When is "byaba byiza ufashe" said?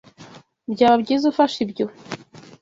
0.73-1.57